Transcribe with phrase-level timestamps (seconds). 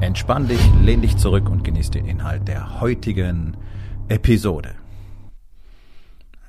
[0.00, 3.56] Entspann dich, lehn dich zurück und genieß den Inhalt der heutigen
[4.08, 4.74] Episode.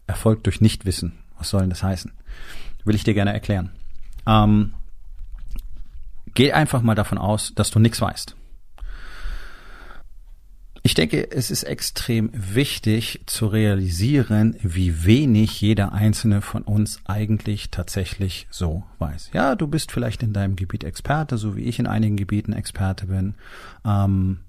[0.07, 1.13] Erfolg durch Nichtwissen.
[1.37, 2.11] Was soll denn das heißen?
[2.83, 3.71] Will ich dir gerne erklären.
[4.27, 4.73] Ähm,
[6.33, 8.35] geh einfach mal davon aus, dass du nichts weißt.
[10.85, 17.71] Ich denke, es ist extrem wichtig zu realisieren, wie wenig jeder einzelne von uns eigentlich
[17.71, 19.31] tatsächlich so weiß.
[19.33, 23.07] Ja, du bist vielleicht in deinem Gebiet Experte, so wie ich in einigen Gebieten Experte
[23.07, 23.33] bin.
[23.83, 24.41] Ähm,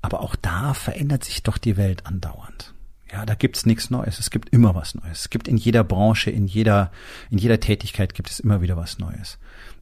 [0.00, 2.72] aber auch da verändert sich doch die Welt andauernd.
[3.12, 4.18] Ja, da gibt's nichts Neues.
[4.20, 5.20] Es gibt immer was Neues.
[5.20, 6.92] Es gibt in jeder Branche, in jeder,
[7.30, 9.38] in jeder Tätigkeit gibt es immer wieder was Neues.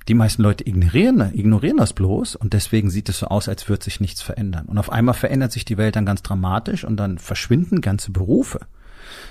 [0.09, 3.85] Die meisten Leute ignorieren, ignorieren das bloß und deswegen sieht es so aus, als würde
[3.85, 4.65] sich nichts verändern.
[4.67, 8.61] Und auf einmal verändert sich die Welt dann ganz dramatisch und dann verschwinden ganze Berufe.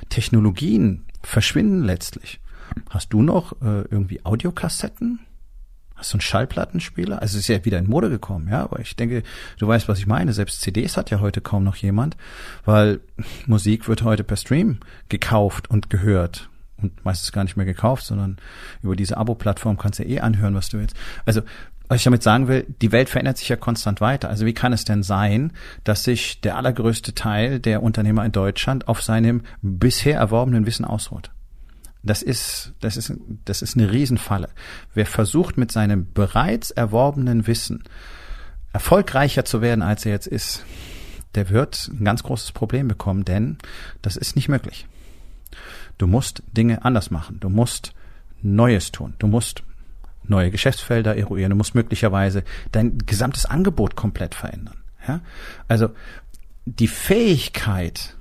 [0.09, 2.39] Technologien verschwinden letztlich.
[2.91, 5.19] Hast du noch äh, irgendwie Audiokassetten?
[5.97, 7.21] Hast du einen Schallplattenspieler?
[7.21, 9.23] Also es ist ja wieder in Mode gekommen, ja, aber ich denke,
[9.57, 10.31] du weißt, was ich meine.
[10.31, 12.15] Selbst CDs hat ja heute kaum noch jemand,
[12.65, 13.01] weil
[13.47, 18.37] Musik wird heute per Stream gekauft und gehört und meistens gar nicht mehr gekauft, sondern
[18.83, 20.95] über diese Abo-Plattform kannst du eh anhören, was du willst.
[21.25, 21.41] Also
[21.89, 24.29] was ich damit sagen will, die Welt verändert sich ja konstant weiter.
[24.29, 25.53] Also wie kann es denn sein,
[25.83, 31.31] dass sich der allergrößte Teil der Unternehmer in Deutschland auf seinem bisher erworbenen Wissen ausruht?
[32.07, 33.13] Das ist, das ist,
[33.45, 34.49] das ist eine Riesenfalle.
[34.93, 37.83] Wer versucht mit seinem bereits erworbenen Wissen
[38.73, 40.63] erfolgreicher zu werden, als er jetzt ist,
[41.35, 43.57] der wird ein ganz großes Problem bekommen, denn
[44.01, 44.87] das ist nicht möglich.
[45.97, 47.39] Du musst Dinge anders machen.
[47.39, 47.93] Du musst
[48.41, 49.15] Neues tun.
[49.19, 49.63] Du musst
[50.23, 51.51] neue Geschäftsfelder eruieren.
[51.51, 54.77] Du musst möglicherweise dein gesamtes Angebot komplett verändern.
[55.07, 55.21] Ja?
[55.67, 55.89] Also
[56.65, 58.16] die Fähigkeit,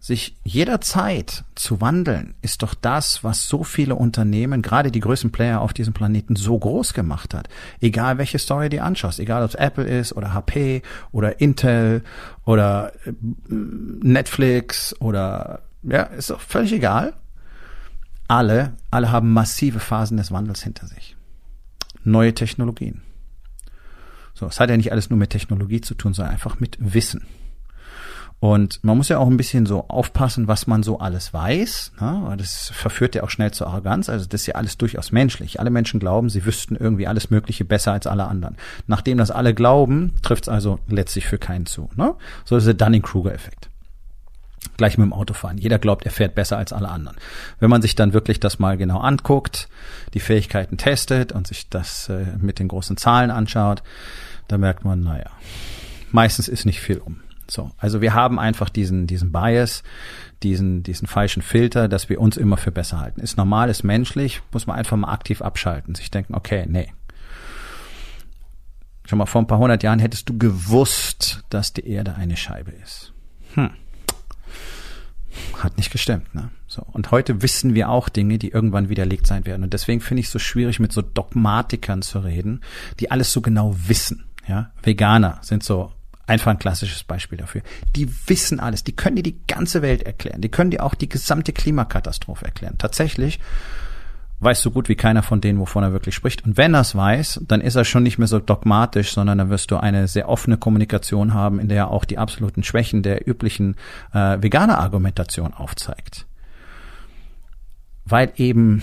[0.00, 5.60] sich jederzeit zu wandeln, ist doch das, was so viele Unternehmen, gerade die größten Player
[5.60, 7.50] auf diesem Planeten, so groß gemacht hat.
[7.82, 10.80] Egal welche Story du anschaust, egal ob es Apple ist oder HP
[11.12, 12.02] oder Intel
[12.46, 13.12] oder äh,
[13.50, 17.12] Netflix oder ja, ist doch völlig egal.
[18.26, 21.14] Alle, alle haben massive Phasen des Wandels hinter sich.
[22.04, 23.02] Neue Technologien.
[24.32, 27.26] So, es hat ja nicht alles nur mit Technologie zu tun, sondern einfach mit Wissen.
[28.40, 31.92] Und man muss ja auch ein bisschen so aufpassen, was man so alles weiß.
[32.00, 32.34] Ne?
[32.38, 34.08] Das verführt ja auch schnell zur Arroganz.
[34.08, 35.60] Also das ist ja alles durchaus menschlich.
[35.60, 38.56] Alle Menschen glauben, sie wüssten irgendwie alles Mögliche besser als alle anderen.
[38.86, 41.90] Nachdem das alle glauben, trifft es also letztlich für keinen zu.
[41.96, 42.14] Ne?
[42.46, 43.68] So ist der Dunning-Kruger-Effekt.
[44.78, 45.58] Gleich mit dem Autofahren.
[45.58, 47.18] Jeder glaubt, er fährt besser als alle anderen.
[47.58, 49.68] Wenn man sich dann wirklich das mal genau anguckt,
[50.14, 53.82] die Fähigkeiten testet und sich das äh, mit den großen Zahlen anschaut,
[54.48, 55.30] dann merkt man, naja,
[56.10, 57.20] meistens ist nicht viel um.
[57.50, 59.82] So, also wir haben einfach diesen diesen Bias,
[60.42, 63.20] diesen diesen falschen Filter, dass wir uns immer für besser halten.
[63.20, 66.92] Ist normal, ist menschlich, muss man einfach mal aktiv abschalten, sich denken, okay, nee.
[69.04, 72.70] Schon mal vor ein paar hundert Jahren hättest du gewusst, dass die Erde eine Scheibe
[72.70, 73.12] ist.
[73.54, 73.70] Hm
[75.58, 76.34] hat nicht gestimmt.
[76.34, 76.50] Ne?
[76.66, 76.82] So.
[76.92, 79.62] Und heute wissen wir auch Dinge, die irgendwann widerlegt sein werden.
[79.62, 82.60] Und deswegen finde ich es so schwierig, mit so Dogmatikern zu reden,
[82.98, 84.24] die alles so genau wissen.
[84.46, 84.72] Ja?
[84.82, 85.92] Veganer sind so
[86.30, 87.62] einfach ein klassisches Beispiel dafür.
[87.96, 91.08] Die wissen alles, die können dir die ganze Welt erklären, die können dir auch die
[91.08, 92.76] gesamte Klimakatastrophe erklären.
[92.78, 93.40] Tatsächlich
[94.38, 96.46] weiß so gut wie keiner von denen, wovon er wirklich spricht.
[96.46, 99.50] Und wenn er es weiß, dann ist er schon nicht mehr so dogmatisch, sondern dann
[99.50, 103.28] wirst du eine sehr offene Kommunikation haben, in der er auch die absoluten Schwächen der
[103.28, 103.76] üblichen
[104.14, 106.26] äh, veganer Argumentation aufzeigt.
[108.06, 108.82] Weil eben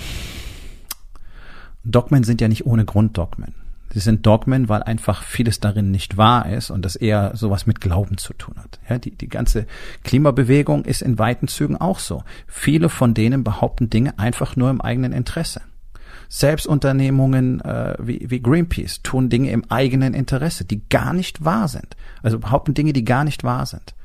[1.84, 3.56] Dogmen sind ja nicht ohne Grund Dogmen.
[3.98, 7.82] Sie sind Dogmen, weil einfach vieles darin nicht wahr ist und das eher sowas mit
[7.82, 8.80] Glauben zu tun hat.
[8.88, 9.66] Ja, die, die ganze
[10.04, 12.24] Klimabewegung ist in weiten Zügen auch so.
[12.46, 15.62] Viele von denen behaupten Dinge einfach nur im eigenen Interesse.
[16.30, 21.98] Selbstunternehmungen äh, wie, wie Greenpeace tun Dinge im eigenen Interesse, die gar nicht wahr sind.
[22.22, 23.96] Also behaupten Dinge, die gar nicht wahr sind.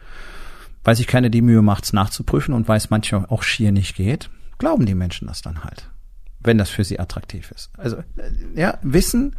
[0.84, 3.94] Weil sich keiner die Mühe macht, es nachzuprüfen und weil es manchmal auch schier nicht
[3.94, 5.90] geht, glauben die Menschen das dann halt
[6.44, 7.70] wenn das für sie attraktiv ist.
[7.76, 7.98] Also
[8.54, 9.36] ja, Wissen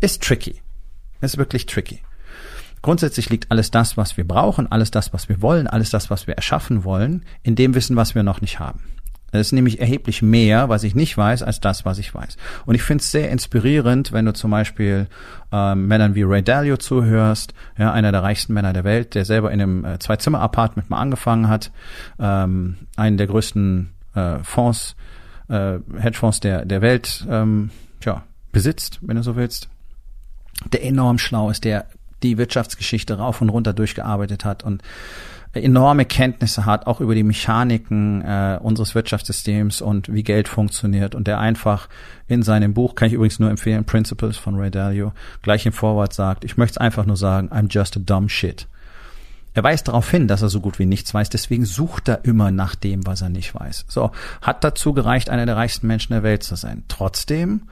[0.00, 0.60] ist tricky.
[1.20, 2.00] Ist wirklich tricky.
[2.82, 6.26] Grundsätzlich liegt alles das, was wir brauchen, alles das, was wir wollen, alles das, was
[6.26, 8.80] wir erschaffen wollen, in dem Wissen, was wir noch nicht haben.
[9.32, 12.36] Es ist nämlich erheblich mehr, was ich nicht weiß, als das, was ich weiß.
[12.64, 15.08] Und ich finde es sehr inspirierend, wenn du zum Beispiel
[15.52, 19.50] ähm, Männern wie Ray Dalio zuhörst, ja, einer der reichsten Männer der Welt, der selber
[19.50, 21.72] in einem äh, Zwei-Zimmer-Apartment mal angefangen hat,
[22.18, 24.94] ähm, einen der größten äh, Fonds,
[25.48, 27.70] äh, Hedgefonds der, der Welt, ähm,
[28.00, 29.68] tja, besitzt, wenn du so willst,
[30.72, 31.86] der enorm schlau ist, der
[32.22, 34.82] die Wirtschaftsgeschichte rauf und runter durchgearbeitet hat und
[35.52, 41.26] enorme Kenntnisse hat, auch über die Mechaniken äh, unseres Wirtschaftssystems und wie Geld funktioniert und
[41.26, 41.88] der einfach
[42.28, 45.12] in seinem Buch, kann ich übrigens nur empfehlen, Principles von Ray Dalio,
[45.42, 48.66] gleich im Vorwort sagt, ich möchte es einfach nur sagen, I'm just a dumb shit.
[49.56, 52.50] Er weist darauf hin, dass er so gut wie nichts weiß, deswegen sucht er immer
[52.50, 53.86] nach dem, was er nicht weiß.
[53.88, 54.10] So,
[54.42, 56.84] hat dazu gereicht, einer der reichsten Menschen der Welt zu sein.
[56.88, 57.62] Trotzdem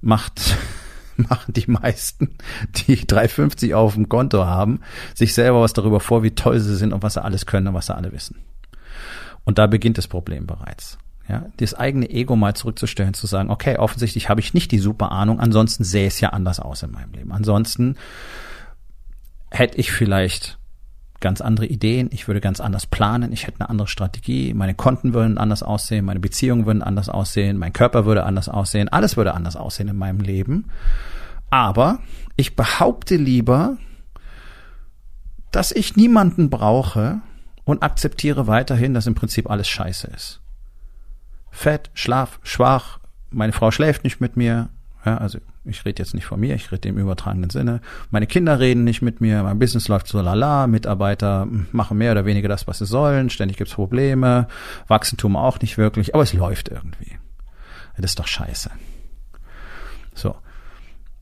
[0.00, 0.56] macht
[1.16, 2.36] machen die meisten,
[2.76, 4.78] die 3,50 auf dem Konto haben,
[5.12, 7.74] sich selber was darüber vor, wie toll sie sind und was sie alles können und
[7.74, 8.36] was sie alle wissen.
[9.42, 10.98] Und da beginnt das Problem bereits.
[11.28, 15.10] Ja, das eigene Ego mal zurückzustellen, zu sagen, okay, offensichtlich habe ich nicht die super
[15.10, 17.32] Ahnung, ansonsten sähe es ja anders aus in meinem Leben.
[17.32, 17.96] Ansonsten
[19.50, 20.58] hätte ich vielleicht
[21.24, 25.14] ganz andere Ideen, ich würde ganz anders planen, ich hätte eine andere Strategie, meine Konten
[25.14, 29.32] würden anders aussehen, meine Beziehungen würden anders aussehen, mein Körper würde anders aussehen, alles würde
[29.32, 30.66] anders aussehen in meinem Leben.
[31.48, 32.00] Aber
[32.36, 33.78] ich behaupte lieber,
[35.50, 37.22] dass ich niemanden brauche
[37.64, 40.42] und akzeptiere weiterhin, dass im Prinzip alles scheiße ist.
[41.50, 42.98] Fett, Schlaf, schwach,
[43.30, 44.68] meine Frau schläft nicht mit mir,
[45.06, 47.80] ja, also ich rede jetzt nicht von mir, ich rede im übertragenen Sinne.
[48.10, 52.26] Meine Kinder reden nicht mit mir, mein Business läuft so lala, Mitarbeiter machen mehr oder
[52.26, 54.46] weniger das, was sie sollen, ständig gibt's Probleme,
[54.88, 57.18] Wachstum auch nicht wirklich, aber es läuft irgendwie.
[57.96, 58.70] Das ist doch scheiße.
[60.14, 60.36] So.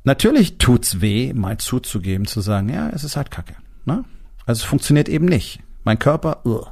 [0.04, 3.54] Natürlich tut's weh, mal zuzugeben, zu sagen, ja, es ist halt Kacke.
[3.84, 4.04] Ne?
[4.46, 5.60] Also es funktioniert eben nicht.
[5.84, 6.64] Mein Körper, uh.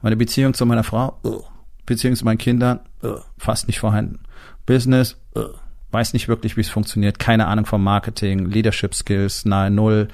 [0.00, 1.42] meine Beziehung zu meiner Frau, uh.
[1.86, 3.18] Beziehung zu meinen Kindern, uh.
[3.38, 4.20] fast nicht vorhanden.
[4.66, 5.50] Business, uh
[5.92, 10.08] weiß nicht wirklich, wie es funktioniert, keine Ahnung vom Marketing, Leadership Skills, nahe Null,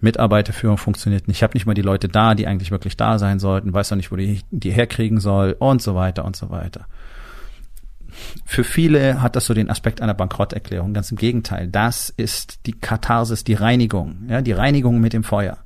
[0.00, 1.38] Mitarbeiterführung funktioniert nicht.
[1.38, 3.96] Ich habe nicht mal die Leute da, die eigentlich wirklich da sein sollten, weiß auch
[3.96, 6.86] nicht, wo die, die herkriegen soll und so weiter und so weiter.
[8.44, 10.92] Für viele hat das so den Aspekt einer Bankrotterklärung.
[10.92, 11.68] Ganz im Gegenteil.
[11.68, 15.58] Das ist die Katharsis, die Reinigung, ja, die Reinigung mit dem Feuer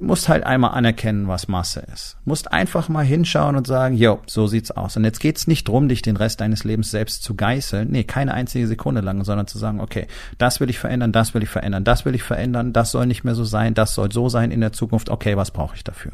[0.00, 2.16] musst halt einmal anerkennen, was Masse ist.
[2.24, 4.96] Musst einfach mal hinschauen und sagen, jo, so sieht's aus.
[4.96, 7.90] Und jetzt geht's nicht drum, dich den Rest deines Lebens selbst zu geißeln.
[7.90, 10.06] Nee, keine einzige Sekunde lang, sondern zu sagen, okay,
[10.38, 13.24] das will ich verändern, das will ich verändern, das will ich verändern, das soll nicht
[13.24, 15.10] mehr so sein, das soll so sein in der Zukunft.
[15.10, 16.12] Okay, was brauche ich dafür?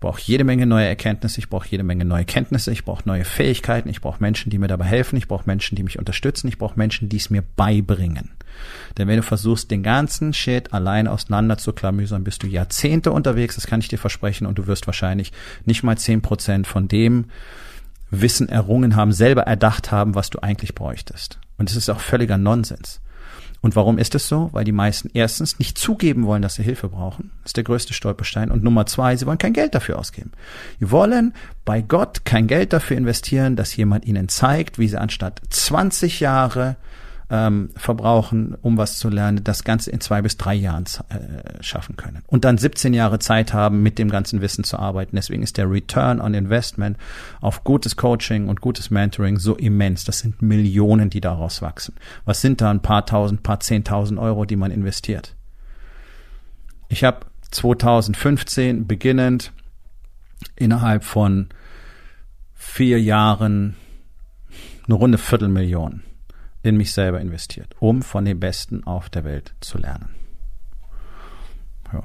[0.00, 3.26] Ich brauche jede Menge neue Erkenntnisse, ich brauche jede Menge neue Kenntnisse, ich brauche neue
[3.26, 6.56] Fähigkeiten, ich brauche Menschen, die mir dabei helfen, ich brauche Menschen, die mich unterstützen, ich
[6.56, 8.30] brauche Menschen, die es mir beibringen.
[8.96, 13.56] Denn wenn du versuchst, den ganzen Shit allein auseinander zu klamüsern, bist du Jahrzehnte unterwegs,
[13.56, 15.32] das kann ich dir versprechen, und du wirst wahrscheinlich
[15.66, 17.26] nicht mal zehn Prozent von dem
[18.10, 21.38] Wissen errungen haben, selber erdacht haben, was du eigentlich bräuchtest.
[21.58, 23.02] Und es ist auch völliger Nonsens.
[23.62, 24.48] Und warum ist es so?
[24.52, 27.30] Weil die meisten erstens nicht zugeben wollen, dass sie Hilfe brauchen.
[27.42, 28.50] Das ist der größte Stolperstein.
[28.50, 30.32] Und Nummer zwei, sie wollen kein Geld dafür ausgeben.
[30.78, 31.34] Sie wollen
[31.64, 36.76] bei Gott kein Geld dafür investieren, dass jemand ihnen zeigt, wie sie anstatt 20 Jahre
[37.30, 41.96] ähm, verbrauchen, um was zu lernen, das Ganze in zwei bis drei Jahren äh, schaffen
[41.96, 42.22] können.
[42.26, 45.14] Und dann 17 Jahre Zeit haben, mit dem ganzen Wissen zu arbeiten.
[45.14, 46.98] Deswegen ist der Return on Investment
[47.40, 50.04] auf gutes Coaching und gutes Mentoring so immens.
[50.04, 51.94] Das sind Millionen, die daraus wachsen.
[52.24, 55.36] Was sind da ein paar tausend, paar zehntausend Euro, die man investiert?
[56.88, 59.52] Ich habe 2015 beginnend
[60.56, 61.48] innerhalb von
[62.54, 63.76] vier Jahren
[64.86, 66.02] eine runde Viertelmillion
[66.62, 70.14] in mich selber investiert, um von den Besten auf der Welt zu lernen.
[71.92, 72.02] Ja.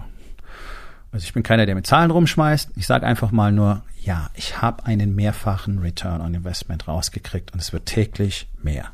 [1.11, 2.71] Also ich bin keiner, der mit Zahlen rumschmeißt.
[2.75, 7.61] Ich sage einfach mal nur, ja, ich habe einen mehrfachen Return on Investment rausgekriegt und
[7.61, 8.91] es wird täglich mehr.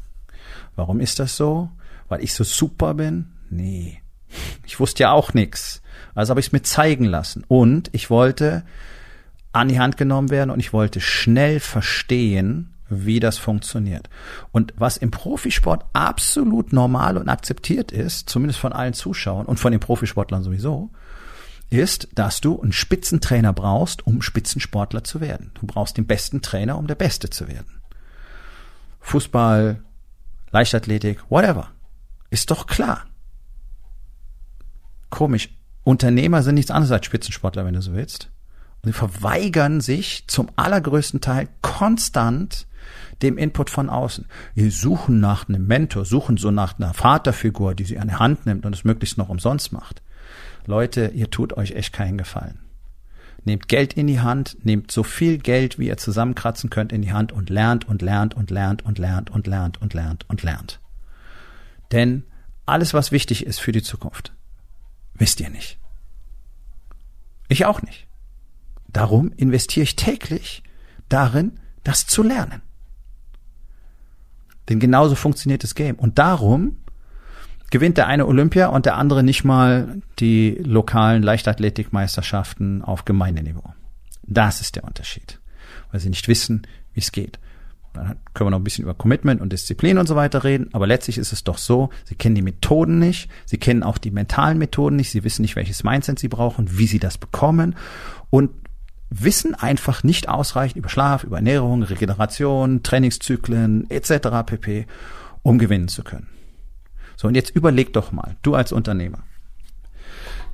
[0.76, 1.70] Warum ist das so?
[2.10, 3.32] Weil ich so super bin?
[3.50, 4.02] Nee.
[4.66, 5.82] Ich wusste ja auch nix.
[6.16, 7.44] Also habe ich es mir zeigen lassen.
[7.48, 8.64] Und ich wollte
[9.52, 14.10] an die Hand genommen werden und ich wollte schnell verstehen, wie das funktioniert.
[14.52, 19.72] Und was im Profisport absolut normal und akzeptiert ist, zumindest von allen Zuschauern und von
[19.72, 20.92] den Profisportlern sowieso,
[21.70, 25.52] ist, dass du einen Spitzentrainer brauchst, um Spitzensportler zu werden.
[25.54, 27.82] Du brauchst den besten Trainer, um der Beste zu werden.
[29.00, 29.82] Fußball,
[30.52, 31.72] Leichtathletik, whatever.
[32.30, 33.06] Ist doch klar.
[35.10, 35.50] Komisch.
[35.84, 38.30] Unternehmer sind nichts anderes als Spitzensportler, wenn du so willst.
[38.82, 42.68] Und sie verweigern sich zum allergrößten Teil konstant
[43.22, 44.26] dem Input von außen.
[44.54, 48.46] Wir suchen nach einem Mentor, suchen so nach einer Vaterfigur, die sie an die Hand
[48.46, 50.02] nimmt und es möglichst noch umsonst macht.
[50.66, 52.60] Leute, ihr tut euch echt keinen Gefallen.
[53.44, 57.14] Nehmt Geld in die Hand, nehmt so viel Geld, wie ihr zusammenkratzen könnt, in die
[57.14, 60.80] Hand und lernt und lernt und lernt und lernt und lernt und lernt und lernt.
[61.92, 62.24] Denn
[62.68, 64.34] alles, was wichtig ist für die Zukunft,
[65.16, 65.80] wisst ihr nicht.
[67.48, 68.08] Ich auch nicht.
[68.88, 70.64] Darum investiere ich täglich
[71.10, 72.62] darin, das zu lernen.
[74.72, 75.96] Denn genauso funktioniert das Game.
[75.96, 76.78] Und darum
[77.72, 83.74] gewinnt der eine Olympia und der andere nicht mal die lokalen Leichtathletikmeisterschaften auf Gemeindeniveau.
[84.24, 85.42] Das ist der Unterschied.
[85.92, 86.62] Weil sie nicht wissen,
[86.94, 87.38] wie es geht.
[87.92, 90.88] Dann können wir noch ein bisschen über Commitment und Disziplin und so weiter reden, aber
[90.88, 94.58] letztlich ist es doch so, sie kennen die Methoden nicht, sie kennen auch die mentalen
[94.58, 97.76] Methoden nicht, sie wissen nicht, welches Mindset sie brauchen, wie sie das bekommen
[98.30, 98.52] und
[99.12, 104.46] wissen einfach nicht ausreichend über Schlaf, über Ernährung, Regeneration, Trainingszyklen etc.
[104.46, 104.88] pp,
[105.44, 106.28] um gewinnen zu können.
[107.18, 109.24] So, und jetzt überleg doch mal, du als Unternehmer.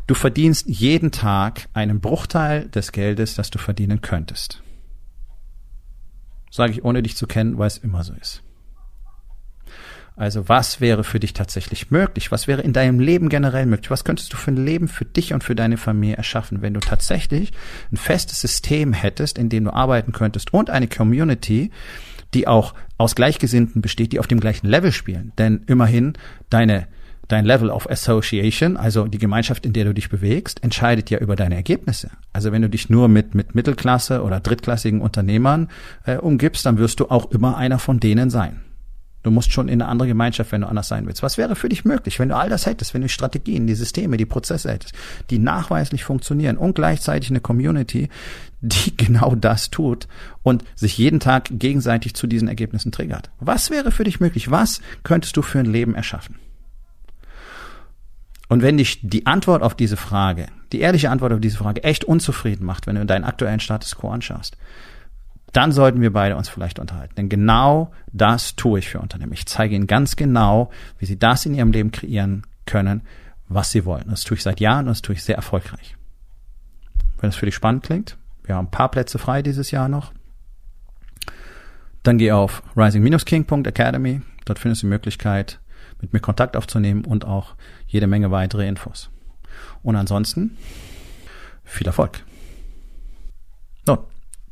[0.07, 4.63] Du verdienst jeden Tag einen Bruchteil des Geldes, das du verdienen könntest.
[6.49, 8.41] Sage ich, ohne dich zu kennen, weil es immer so ist.
[10.17, 12.31] Also was wäre für dich tatsächlich möglich?
[12.31, 13.91] Was wäre in deinem Leben generell möglich?
[13.91, 16.79] Was könntest du für ein Leben für dich und für deine Familie erschaffen, wenn du
[16.79, 17.53] tatsächlich
[17.91, 21.69] ein festes System hättest, in dem du arbeiten könntest und eine Community,
[22.33, 25.33] die auch aus Gleichgesinnten besteht, die auf dem gleichen Level spielen.
[25.37, 26.13] Denn immerhin
[26.49, 26.87] deine
[27.27, 31.35] dein Level of Association, also die Gemeinschaft, in der du dich bewegst, entscheidet ja über
[31.35, 32.09] deine Ergebnisse.
[32.31, 35.67] Also wenn du dich nur mit, mit Mittelklasse oder drittklassigen Unternehmern
[36.05, 38.61] äh, umgibst, dann wirst du auch immer einer von denen sein.
[39.27, 41.21] Du musst schon in eine andere Gemeinschaft, wenn du anders sein willst.
[41.21, 44.15] Was wäre für dich möglich, wenn du all das hättest, wenn du Strategien, die Systeme,
[44.15, 44.93] die Prozesse hättest,
[45.29, 48.07] die nachweislich funktionieren und gleichzeitig eine Community,
[48.61, 50.07] die genau das tut
[50.43, 53.29] und sich jeden Tag gegenseitig zu diesen Ergebnissen triggert?
[53.41, 54.49] Was wäre für dich möglich?
[54.49, 56.35] Was könntest du für ein Leben erschaffen?
[58.47, 62.05] Und wenn dich die Antwort auf diese Frage, die ehrliche Antwort auf diese Frage echt
[62.05, 64.55] unzufrieden macht, wenn du deinen aktuellen Status quo anschaust,
[65.53, 67.15] dann sollten wir beide uns vielleicht unterhalten.
[67.15, 69.33] Denn genau das tue ich für Unternehmen.
[69.33, 73.01] Ich zeige ihnen ganz genau, wie sie das in ihrem Leben kreieren können,
[73.47, 74.05] was sie wollen.
[74.09, 75.95] Das tue ich seit Jahren und das tue ich sehr erfolgreich.
[77.19, 80.11] Wenn das für dich spannend klingt, wir haben ein paar Plätze frei dieses Jahr noch.
[82.03, 84.21] Dann geh auf rising-king.academy.
[84.45, 85.59] Dort findest du die Möglichkeit,
[86.01, 87.55] mit mir Kontakt aufzunehmen und auch
[87.87, 89.09] jede Menge weitere Infos.
[89.83, 90.57] Und ansonsten
[91.63, 92.23] viel Erfolg.